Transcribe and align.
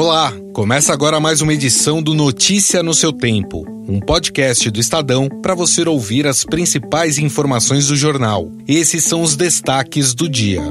Olá, 0.00 0.32
começa 0.52 0.92
agora 0.92 1.18
mais 1.18 1.40
uma 1.40 1.52
edição 1.52 2.00
do 2.00 2.14
Notícia 2.14 2.84
no 2.84 2.94
seu 2.94 3.12
tempo, 3.12 3.64
um 3.88 3.98
podcast 3.98 4.70
do 4.70 4.78
Estadão 4.78 5.28
para 5.28 5.56
você 5.56 5.82
ouvir 5.88 6.24
as 6.24 6.44
principais 6.44 7.18
informações 7.18 7.88
do 7.88 7.96
jornal. 7.96 8.48
Esses 8.68 9.02
são 9.02 9.22
os 9.22 9.34
destaques 9.34 10.14
do 10.14 10.28
dia. 10.28 10.62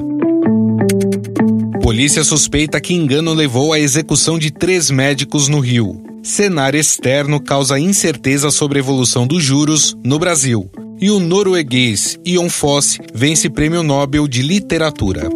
Polícia 1.81 2.24
suspeita 2.24 2.79
que 2.79 2.94
engano 2.94 3.33
levou 3.33 3.74
à 3.74 3.79
execução 3.81 4.40
de 4.40 4.49
três 4.49 4.90
médicos 4.90 5.49
no 5.49 5.59
Rio. 5.59 6.01
Cenário 6.23 6.79
externo 6.79 7.41
causa 7.41 7.78
incerteza 7.78 8.49
sobre 8.49 8.79
a 8.79 8.81
evolução 8.81 9.28
dos 9.28 9.44
juros 9.44 9.94
no 10.05 10.17
Brasil. 10.17 10.71
E 11.01 11.12
o 11.12 11.19
norueguês 11.19 12.17
Ion 12.23 12.47
Fosse 12.47 12.99
vence 13.13 13.49
Prêmio 13.49 13.83
Nobel 13.83 14.25
de 14.25 14.41
Literatura. 14.41 15.29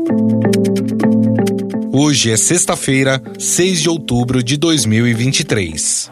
Hoje 1.94 2.32
é 2.32 2.38
sexta-feira, 2.38 3.22
6 3.38 3.82
de 3.82 3.90
outubro 3.90 4.42
de 4.42 4.56
2023. 4.56 6.10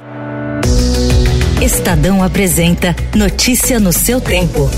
Estadão 1.62 2.22
apresenta 2.22 2.94
Notícia 3.16 3.80
no 3.80 3.94
seu 3.94 4.20
tempo. 4.20 4.70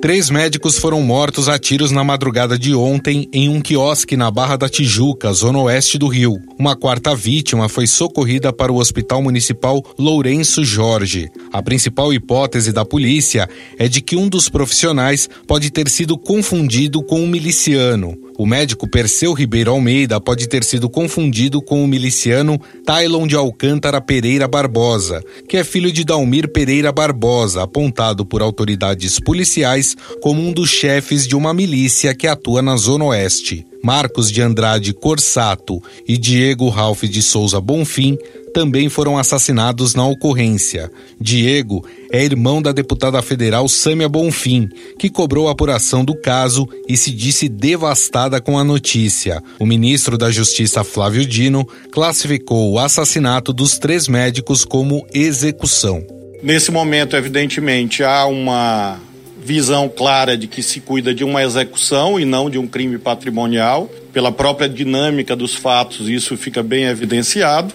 Três 0.00 0.30
médicos 0.30 0.78
foram 0.78 1.02
mortos 1.02 1.48
a 1.48 1.58
tiros 1.58 1.90
na 1.90 2.04
madrugada 2.04 2.56
de 2.56 2.72
ontem 2.72 3.28
em 3.32 3.48
um 3.48 3.60
quiosque 3.60 4.16
na 4.16 4.30
Barra 4.30 4.54
da 4.54 4.68
Tijuca, 4.68 5.32
zona 5.32 5.58
oeste 5.58 5.98
do 5.98 6.06
Rio. 6.06 6.36
Uma 6.56 6.76
quarta 6.76 7.16
vítima 7.16 7.68
foi 7.68 7.88
socorrida 7.88 8.52
para 8.52 8.72
o 8.72 8.76
Hospital 8.76 9.20
Municipal 9.20 9.84
Lourenço 9.98 10.64
Jorge. 10.64 11.28
A 11.52 11.60
principal 11.60 12.12
hipótese 12.12 12.72
da 12.72 12.84
polícia 12.84 13.48
é 13.76 13.88
de 13.88 14.00
que 14.00 14.14
um 14.14 14.28
dos 14.28 14.48
profissionais 14.48 15.28
pode 15.48 15.68
ter 15.68 15.88
sido 15.88 16.16
confundido 16.16 17.02
com 17.02 17.20
um 17.20 17.26
miliciano. 17.26 18.27
O 18.38 18.46
médico 18.46 18.86
Perseu 18.86 19.32
Ribeiro 19.32 19.72
Almeida 19.72 20.20
pode 20.20 20.48
ter 20.48 20.62
sido 20.62 20.88
confundido 20.88 21.60
com 21.60 21.82
o 21.82 21.88
miliciano 21.88 22.56
Tylon 22.86 23.26
de 23.26 23.34
Alcântara 23.34 24.00
Pereira 24.00 24.46
Barbosa, 24.46 25.20
que 25.48 25.56
é 25.56 25.64
filho 25.64 25.90
de 25.90 26.04
Dalmir 26.04 26.48
Pereira 26.52 26.92
Barbosa, 26.92 27.64
apontado 27.64 28.24
por 28.24 28.40
autoridades 28.40 29.18
policiais 29.18 29.96
como 30.22 30.40
um 30.40 30.52
dos 30.52 30.70
chefes 30.70 31.26
de 31.26 31.34
uma 31.34 31.52
milícia 31.52 32.14
que 32.14 32.28
atua 32.28 32.62
na 32.62 32.76
Zona 32.76 33.06
Oeste. 33.06 33.66
Marcos 33.82 34.30
de 34.30 34.42
Andrade 34.42 34.92
Corsato 34.92 35.82
e 36.06 36.16
Diego 36.16 36.68
Ralph 36.68 37.04
de 37.04 37.22
Souza 37.22 37.60
Bonfim 37.60 38.18
também 38.52 38.88
foram 38.88 39.18
assassinados 39.18 39.94
na 39.94 40.06
ocorrência. 40.06 40.90
Diego 41.20 41.86
é 42.10 42.24
irmão 42.24 42.60
da 42.60 42.72
deputada 42.72 43.20
federal 43.22 43.68
Sâmia 43.68 44.08
Bonfim, 44.08 44.68
que 44.98 45.10
cobrou 45.10 45.48
a 45.48 45.52
apuração 45.52 46.04
do 46.04 46.14
caso 46.14 46.68
e 46.88 46.96
se 46.96 47.10
disse 47.10 47.48
devastada 47.48 48.40
com 48.40 48.58
a 48.58 48.64
notícia. 48.64 49.42
O 49.58 49.66
ministro 49.66 50.16
da 50.16 50.30
Justiça 50.30 50.82
Flávio 50.82 51.24
Dino 51.26 51.66
classificou 51.92 52.72
o 52.72 52.78
assassinato 52.78 53.52
dos 53.52 53.78
três 53.78 54.08
médicos 54.08 54.64
como 54.64 55.06
execução. 55.12 56.04
Nesse 56.42 56.70
momento, 56.70 57.16
evidentemente, 57.16 58.02
há 58.04 58.26
uma 58.26 59.00
visão 59.48 59.88
clara 59.88 60.36
de 60.36 60.46
que 60.46 60.62
se 60.62 60.78
cuida 60.78 61.14
de 61.14 61.24
uma 61.24 61.42
execução 61.42 62.20
e 62.20 62.24
não 62.24 62.50
de 62.50 62.58
um 62.58 62.66
crime 62.66 62.98
patrimonial. 62.98 63.90
Pela 64.12 64.30
própria 64.30 64.68
dinâmica 64.68 65.34
dos 65.34 65.54
fatos, 65.54 66.08
isso 66.08 66.36
fica 66.36 66.62
bem 66.62 66.84
evidenciado. 66.84 67.72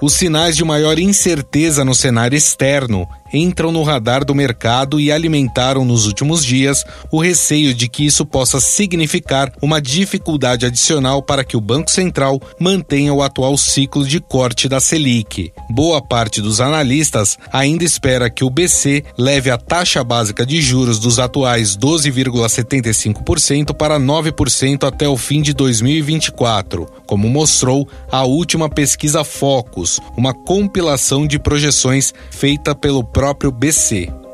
Os 0.00 0.14
sinais 0.14 0.56
de 0.56 0.64
maior 0.64 0.98
incerteza 0.98 1.84
no 1.84 1.94
cenário 1.94 2.36
externo 2.36 3.06
entram 3.32 3.72
no 3.72 3.82
radar 3.82 4.24
do 4.24 4.34
mercado 4.34 4.98
e 5.00 5.10
alimentaram 5.10 5.84
nos 5.84 6.06
últimos 6.06 6.44
dias 6.44 6.84
o 7.10 7.20
receio 7.20 7.74
de 7.74 7.88
que 7.88 8.04
isso 8.04 8.24
possa 8.26 8.60
significar 8.60 9.52
uma 9.60 9.80
dificuldade 9.80 10.66
adicional 10.66 11.22
para 11.22 11.44
que 11.44 11.56
o 11.56 11.60
Banco 11.60 11.90
Central 11.90 12.40
mantenha 12.58 13.12
o 13.12 13.22
atual 13.22 13.56
ciclo 13.56 14.06
de 14.06 14.20
corte 14.20 14.68
da 14.68 14.80
Selic. 14.80 15.52
Boa 15.68 16.00
parte 16.02 16.40
dos 16.40 16.60
analistas 16.60 17.38
ainda 17.52 17.84
espera 17.84 18.30
que 18.30 18.44
o 18.44 18.50
BC 18.50 19.04
leve 19.16 19.50
a 19.50 19.58
taxa 19.58 20.02
básica 20.02 20.44
de 20.44 20.60
juros 20.60 20.98
dos 20.98 21.18
atuais 21.18 21.76
12,75% 21.76 23.74
para 23.74 23.98
9% 23.98 24.86
até 24.86 25.08
o 25.08 25.16
fim 25.16 25.42
de 25.42 25.52
2024, 25.52 26.86
como 27.06 27.28
mostrou 27.28 27.88
a 28.10 28.24
última 28.24 28.68
pesquisa 28.68 29.24
Focus, 29.24 30.00
uma 30.16 30.34
compilação 30.34 31.26
de 31.26 31.38
projeções 31.38 32.12
feita 32.30 32.74
pelo 32.74 33.04
próprio 33.20 33.52
BC. 33.52 34.29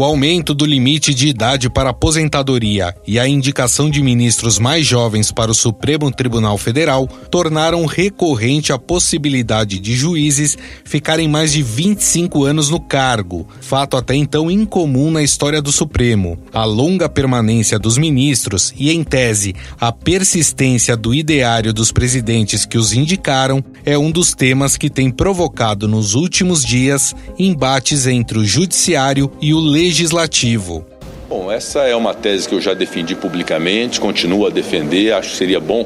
O 0.00 0.02
aumento 0.02 0.54
do 0.54 0.64
limite 0.64 1.12
de 1.12 1.28
idade 1.28 1.68
para 1.68 1.90
aposentadoria 1.90 2.96
e 3.06 3.18
a 3.18 3.28
indicação 3.28 3.90
de 3.90 4.02
ministros 4.02 4.58
mais 4.58 4.86
jovens 4.86 5.30
para 5.30 5.50
o 5.50 5.54
Supremo 5.54 6.10
Tribunal 6.10 6.56
Federal 6.56 7.06
tornaram 7.30 7.84
recorrente 7.84 8.72
a 8.72 8.78
possibilidade 8.78 9.78
de 9.78 9.94
juízes 9.94 10.56
ficarem 10.86 11.28
mais 11.28 11.52
de 11.52 11.62
25 11.62 12.44
anos 12.44 12.70
no 12.70 12.80
cargo, 12.80 13.46
fato 13.60 13.94
até 13.94 14.14
então 14.14 14.50
incomum 14.50 15.10
na 15.10 15.22
história 15.22 15.60
do 15.60 15.70
Supremo. 15.70 16.38
A 16.50 16.64
longa 16.64 17.06
permanência 17.06 17.78
dos 17.78 17.98
ministros 17.98 18.72
e, 18.78 18.90
em 18.90 19.04
tese, 19.04 19.54
a 19.78 19.92
persistência 19.92 20.96
do 20.96 21.12
ideário 21.12 21.74
dos 21.74 21.92
presidentes 21.92 22.64
que 22.64 22.78
os 22.78 22.94
indicaram 22.94 23.62
é 23.84 23.98
um 23.98 24.10
dos 24.10 24.34
temas 24.34 24.78
que 24.78 24.88
tem 24.88 25.10
provocado 25.10 25.86
nos 25.86 26.14
últimos 26.14 26.64
dias 26.64 27.14
embates 27.38 28.06
entre 28.06 28.38
o 28.38 28.46
judiciário 28.46 29.30
e 29.42 29.52
o 29.52 29.60
legislativo 29.60 29.89
legislativo. 29.90 30.86
Bom, 31.28 31.50
essa 31.50 31.80
é 31.80 31.94
uma 31.94 32.14
tese 32.14 32.48
que 32.48 32.54
eu 32.54 32.60
já 32.60 32.74
defendi 32.74 33.14
publicamente, 33.14 34.00
continuo 34.00 34.46
a 34.46 34.50
defender. 34.50 35.12
Acho 35.12 35.30
que 35.30 35.36
seria 35.36 35.60
bom 35.60 35.84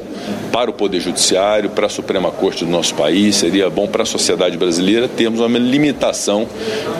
para 0.51 0.69
o 0.71 0.73
Poder 0.73 0.99
Judiciário, 0.99 1.69
para 1.69 1.87
a 1.87 1.89
Suprema 1.89 2.31
Corte 2.31 2.65
do 2.65 2.71
nosso 2.71 2.95
país, 2.95 3.35
seria 3.35 3.69
bom 3.69 3.87
para 3.87 4.03
a 4.03 4.05
sociedade 4.05 4.57
brasileira 4.57 5.07
termos 5.07 5.39
uma 5.39 5.59
limitação 5.59 6.47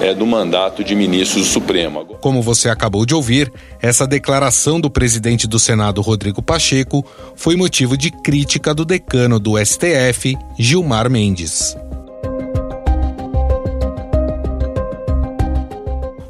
é, 0.01 0.13
do 0.13 0.27
mandato 0.27 0.83
de 0.83 0.95
ministros 0.95 1.45
do 1.45 1.51
Supremo. 1.51 2.05
Como 2.21 2.41
você 2.41 2.69
acabou 2.69 3.05
de 3.05 3.15
ouvir, 3.15 3.51
essa 3.81 4.05
declaração 4.05 4.79
do 4.79 4.89
presidente 4.89 5.47
do 5.47 5.57
Senado, 5.57 6.01
Rodrigo 6.01 6.41
Pacheco, 6.41 7.05
foi 7.35 7.55
motivo 7.55 7.97
de 7.97 8.11
crítica 8.11 8.73
do 8.75 8.85
decano 8.85 9.39
do 9.39 9.63
STF, 9.63 10.37
Gilmar 10.57 11.09
Mendes. 11.09 11.75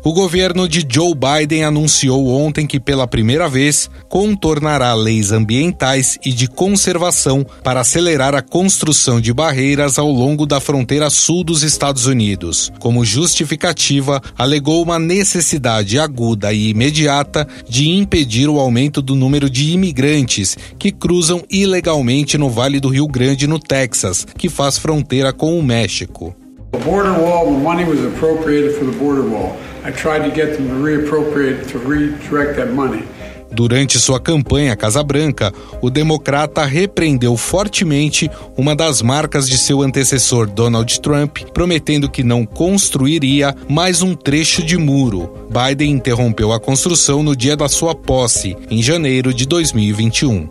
O 0.05 0.13
governo 0.13 0.69
de 0.69 0.85
Joe 0.87 1.15
Biden 1.15 1.63
anunciou 1.63 2.27
ontem 2.27 2.67
que, 2.67 2.79
pela 2.79 3.07
primeira 3.07 3.49
vez, 3.49 3.89
contornará 4.07 4.93
leis 4.93 5.31
ambientais 5.31 6.19
e 6.23 6.31
de 6.31 6.47
conservação 6.47 7.43
para 7.63 7.79
acelerar 7.79 8.35
a 8.35 8.41
construção 8.43 9.19
de 9.19 9.33
barreiras 9.33 9.97
ao 9.97 10.11
longo 10.11 10.45
da 10.45 10.59
fronteira 10.59 11.09
sul 11.09 11.43
dos 11.43 11.63
Estados 11.63 12.05
Unidos. 12.05 12.71
Como 12.77 13.03
justificativa, 13.03 14.21
alegou 14.37 14.83
uma 14.83 14.99
necessidade 14.99 15.97
aguda 15.97 16.53
e 16.53 16.69
imediata 16.69 17.47
de 17.67 17.89
impedir 17.89 18.47
o 18.47 18.59
aumento 18.59 19.01
do 19.01 19.15
número 19.15 19.49
de 19.49 19.71
imigrantes 19.71 20.55
que 20.77 20.91
cruzam 20.91 21.43
ilegalmente 21.49 22.37
no 22.37 22.47
Vale 22.47 22.79
do 22.79 22.89
Rio 22.89 23.07
Grande, 23.07 23.47
no 23.47 23.57
Texas, 23.57 24.23
que 24.37 24.49
faz 24.49 24.77
fronteira 24.77 25.33
com 25.33 25.57
o 25.57 25.63
México. 25.63 26.35
The 26.75 26.83
border 26.83 27.13
wall, 27.13 27.53
the 27.53 27.57
money 27.57 27.85
was 27.85 28.03
appropriated 28.03 28.75
for 28.75 28.83
the 28.83 28.91
border 28.99 29.23
wall. 29.23 29.55
I 29.85 29.91
tried 29.91 30.27
to 30.27 30.35
get 30.35 30.57
them 30.57 30.67
to 30.67 30.73
reappropriate, 30.73 31.69
to 31.69 31.79
redirect 31.79 32.57
that 32.57 32.73
money. 32.73 33.07
Durante 33.49 33.97
sua 33.97 34.19
campanha 34.19 34.73
à 34.73 34.75
Casa 34.75 35.01
Branca, 35.01 35.53
o 35.81 35.89
democrata 35.89 36.65
repreendeu 36.65 37.37
fortemente 37.37 38.29
uma 38.57 38.75
das 38.75 39.01
marcas 39.01 39.47
de 39.47 39.57
seu 39.57 39.81
antecessor 39.81 40.47
Donald 40.47 40.99
Trump, 40.99 41.37
prometendo 41.53 42.09
que 42.09 42.23
não 42.23 42.45
construiria 42.45 43.55
mais 43.69 44.01
um 44.01 44.13
trecho 44.13 44.61
de 44.61 44.77
muro. 44.77 45.47
Biden 45.49 45.91
interrompeu 45.91 46.51
a 46.51 46.59
construção 46.59 47.23
no 47.23 47.33
dia 47.33 47.55
da 47.55 47.69
sua 47.69 47.95
posse, 47.95 48.57
em 48.69 48.83
janeiro 48.83 49.33
de 49.33 49.45
2021. 49.45 50.49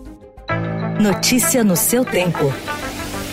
Notícia 0.99 1.62
no 1.62 1.76
seu 1.76 2.02
tempo. 2.02 2.50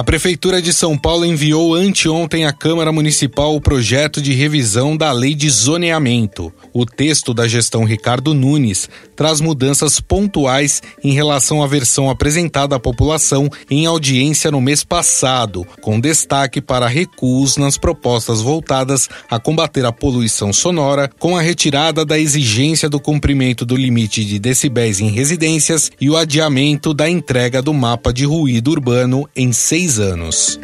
A 0.00 0.02
Prefeitura 0.02 0.62
de 0.62 0.72
São 0.72 0.96
Paulo 0.96 1.26
enviou 1.26 1.74
anteontem 1.74 2.46
à 2.46 2.54
Câmara 2.54 2.90
Municipal 2.90 3.54
o 3.54 3.60
projeto 3.60 4.22
de 4.22 4.32
revisão 4.32 4.96
da 4.96 5.12
Lei 5.12 5.34
de 5.34 5.50
Zoneamento. 5.50 6.50
O 6.72 6.86
texto 6.86 7.34
da 7.34 7.46
gestão 7.46 7.84
Ricardo 7.84 8.32
Nunes 8.32 8.88
traz 9.14 9.42
mudanças 9.42 10.00
pontuais 10.00 10.82
em 11.04 11.12
relação 11.12 11.62
à 11.62 11.66
versão 11.66 12.08
apresentada 12.08 12.74
à 12.74 12.80
população 12.80 13.50
em 13.70 13.84
audiência 13.84 14.50
no 14.50 14.58
mês 14.58 14.82
passado, 14.82 15.66
com 15.82 16.00
destaque 16.00 16.62
para 16.62 16.88
recuos 16.88 17.58
nas 17.58 17.76
propostas 17.76 18.40
voltadas 18.40 19.06
a 19.30 19.38
combater 19.38 19.84
a 19.84 19.92
poluição 19.92 20.50
sonora, 20.50 21.10
com 21.18 21.36
a 21.36 21.42
retirada 21.42 22.06
da 22.06 22.18
exigência 22.18 22.88
do 22.88 22.98
cumprimento 22.98 23.66
do 23.66 23.76
limite 23.76 24.24
de 24.24 24.38
decibéis 24.38 24.98
em 24.98 25.10
residências 25.10 25.92
e 26.00 26.08
o 26.08 26.16
adiamento 26.16 26.94
da 26.94 27.10
entrega 27.10 27.60
do 27.60 27.74
mapa 27.74 28.14
de 28.14 28.24
ruído 28.24 28.70
urbano 28.70 29.28
em 29.36 29.52
seis 29.52 29.89
anos. 29.98 30.58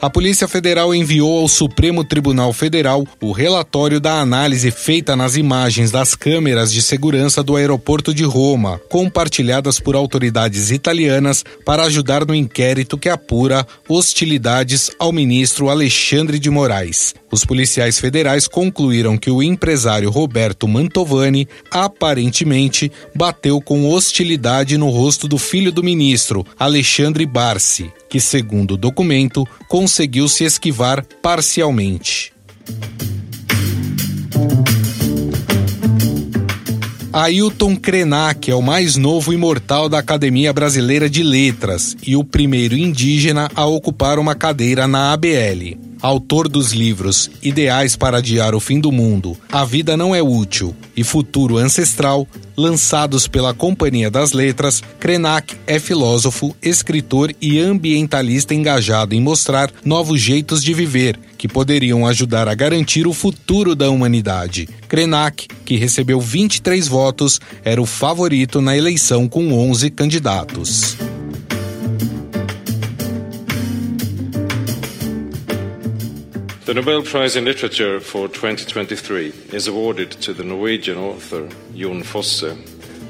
a 0.00 0.08
Polícia 0.08 0.46
Federal 0.46 0.94
enviou 0.94 1.40
ao 1.40 1.48
Supremo 1.48 2.04
Tribunal 2.04 2.52
Federal 2.52 3.06
o 3.20 3.32
relatório 3.32 4.00
da 4.00 4.20
análise 4.20 4.70
feita 4.70 5.16
nas 5.16 5.36
imagens 5.36 5.90
das 5.90 6.14
câmeras 6.14 6.72
de 6.72 6.80
segurança 6.80 7.42
do 7.42 7.56
aeroporto 7.56 8.14
de 8.14 8.24
Roma, 8.24 8.80
compartilhadas 8.88 9.80
por 9.80 9.96
autoridades 9.96 10.70
italianas 10.70 11.44
para 11.64 11.82
ajudar 11.82 12.24
no 12.24 12.34
inquérito 12.34 12.96
que 12.96 13.08
apura 13.08 13.66
hostilidades 13.88 14.90
ao 14.98 15.12
ministro 15.12 15.68
Alexandre 15.68 16.38
de 16.38 16.48
Moraes. 16.48 17.14
Os 17.30 17.44
policiais 17.44 17.98
federais 17.98 18.48
concluíram 18.48 19.18
que 19.18 19.30
o 19.30 19.42
empresário 19.42 20.10
Roberto 20.10 20.66
Mantovani 20.66 21.46
aparentemente 21.70 22.90
bateu 23.14 23.60
com 23.60 23.88
hostilidade 23.88 24.78
no 24.78 24.88
rosto 24.88 25.28
do 25.28 25.36
filho 25.36 25.70
do 25.70 25.82
ministro, 25.82 26.44
Alexandre 26.58 27.26
Barsi, 27.26 27.92
que, 28.08 28.18
segundo 28.18 28.72
o 28.72 28.76
documento, 28.76 29.46
conseguiu 29.68 30.28
se 30.28 30.44
esquivar 30.44 31.04
parcialmente. 31.22 32.32
Ailton 37.12 37.74
Krenak 37.74 38.50
é 38.50 38.54
o 38.54 38.62
mais 38.62 38.96
novo 38.96 39.32
imortal 39.32 39.88
da 39.88 39.98
Academia 39.98 40.52
Brasileira 40.52 41.10
de 41.10 41.22
Letras 41.22 41.96
e 42.06 42.14
o 42.14 42.22
primeiro 42.22 42.76
indígena 42.76 43.50
a 43.54 43.66
ocupar 43.66 44.18
uma 44.18 44.34
cadeira 44.34 44.86
na 44.86 45.12
ABL. 45.12 45.87
Autor 46.00 46.48
dos 46.48 46.72
livros 46.72 47.30
Ideais 47.42 47.96
para 47.96 48.18
Adiar 48.18 48.54
o 48.54 48.60
Fim 48.60 48.78
do 48.78 48.92
Mundo, 48.92 49.36
A 49.50 49.64
Vida 49.64 49.96
Não 49.96 50.14
é 50.14 50.22
Útil 50.22 50.74
e 50.96 51.02
Futuro 51.02 51.56
Ancestral, 51.56 52.26
lançados 52.56 53.26
pela 53.26 53.52
Companhia 53.52 54.10
das 54.10 54.32
Letras, 54.32 54.82
Krenak 55.00 55.56
é 55.66 55.78
filósofo, 55.78 56.54
escritor 56.62 57.34
e 57.40 57.58
ambientalista 57.58 58.54
engajado 58.54 59.14
em 59.14 59.20
mostrar 59.20 59.72
novos 59.84 60.20
jeitos 60.20 60.62
de 60.62 60.72
viver 60.72 61.18
que 61.36 61.48
poderiam 61.48 62.06
ajudar 62.06 62.48
a 62.48 62.54
garantir 62.54 63.06
o 63.06 63.12
futuro 63.12 63.74
da 63.74 63.90
humanidade. 63.90 64.68
Krenak, 64.88 65.48
que 65.64 65.76
recebeu 65.76 66.20
23 66.20 66.86
votos, 66.86 67.40
era 67.64 67.80
o 67.80 67.86
favorito 67.86 68.60
na 68.60 68.76
eleição 68.76 69.28
com 69.28 69.52
11 69.52 69.90
candidatos. 69.90 70.96
The 76.68 76.74
Nobel 76.74 77.02
Prize 77.02 77.34
in 77.34 77.46
Literature 77.46 77.98
for 77.98 78.28
2023 78.28 79.32
is 79.54 79.68
awarded 79.68 80.10
to 80.20 80.34
the 80.34 80.42
Norwegian 80.42 80.98
author 80.98 81.48
Jon 81.74 82.02
Fosse. 82.02 82.52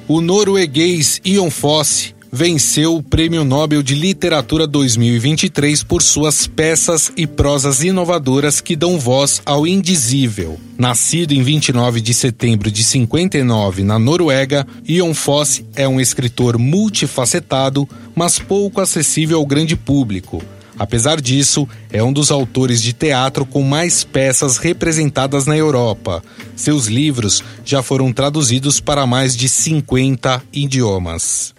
O 0.07 0.21
norueguês 0.21 1.21
Ion 1.25 1.51
Fosse 1.51 2.15
venceu 2.31 2.95
o 2.95 3.03
Prêmio 3.03 3.43
Nobel 3.43 3.83
de 3.83 3.97
Literatura 3.97 4.65
2023 4.65 5.83
por 5.83 6.03
suas 6.03 6.47
peças 6.47 7.11
e 7.17 7.27
prosas 7.27 7.83
inovadoras 7.83 8.61
que 8.61 8.77
dão 8.77 8.97
voz 8.97 9.43
ao 9.45 9.67
indizível. 9.67 10.57
Nascido 10.79 11.33
em 11.33 11.43
29 11.43 12.01
de 12.01 12.15
setembro 12.15 12.71
de 12.71 12.85
59 12.85 13.83
na 13.83 13.99
Noruega, 13.99 14.65
Ion 14.87 15.13
Fosse 15.13 15.67
é 15.75 15.89
um 15.89 16.01
escritor 16.01 16.57
multifacetado, 16.59 17.89
mas 18.15 18.39
pouco 18.39 18.81
acessível 18.81 19.39
ao 19.39 19.45
grande 19.45 19.75
público. 19.75 20.41
Apesar 20.79 21.21
disso, 21.21 21.69
é 21.91 22.03
um 22.03 22.13
dos 22.13 22.31
autores 22.31 22.81
de 22.81 22.93
teatro 22.93 23.45
com 23.45 23.63
mais 23.63 24.05
peças 24.05 24.59
representadas 24.59 25.47
na 25.47 25.57
Europa. 25.57 26.23
Seus 26.55 26.87
livros 26.87 27.43
já 27.65 27.83
foram 27.83 28.13
traduzidos 28.13 28.81
para 28.81 29.07
mais 29.07 29.37
de 29.37 29.49
50 29.49 30.43
idiomas. 30.53 31.55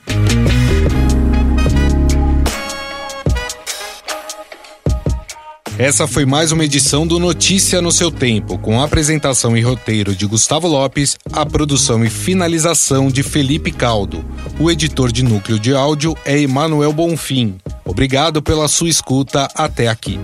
Essa 5.79 6.05
foi 6.05 6.25
mais 6.25 6.51
uma 6.51 6.65
edição 6.65 7.07
do 7.07 7.17
Notícia 7.17 7.81
no 7.81 7.89
seu 7.89 8.11
tempo, 8.11 8.57
com 8.57 8.81
apresentação 8.81 9.55
e 9.55 9.61
roteiro 9.61 10.13
de 10.13 10.25
Gustavo 10.25 10.67
Lopes, 10.67 11.17
a 11.31 11.45
produção 11.45 12.03
e 12.03 12.09
finalização 12.09 13.07
de 13.07 13.23
Felipe 13.23 13.71
Caldo. 13.71 14.25
O 14.59 14.69
editor 14.69 15.09
de 15.09 15.23
núcleo 15.23 15.57
de 15.57 15.73
áudio 15.73 16.17
é 16.25 16.37
Emanuel 16.37 16.91
Bonfim. 16.91 17.55
Obrigado 17.89 18.39
pela 18.39 18.67
sua 18.67 18.87
escuta 18.87 19.47
até 19.55 19.87
aqui. 19.87 20.19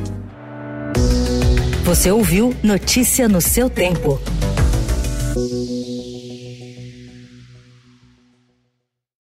Você 1.83 2.12
ouviu 2.12 2.56
Notícia 2.62 3.27
no 3.27 3.41
seu 3.41 3.71
tempo. 3.71 4.21